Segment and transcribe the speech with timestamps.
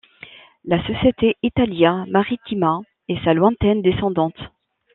[0.65, 4.33] La société Italia Marittima est sa lointaine descendante.